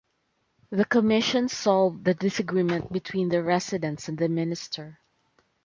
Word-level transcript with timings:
The 0.71 0.85
commission 0.85 1.47
solved 1.47 2.03
the 2.05 2.15
disagreement 2.15 2.91
between 2.91 3.29
the 3.29 3.43
residents 3.43 4.09
and 4.09 4.17
the 4.17 4.29
minister. 4.29 4.97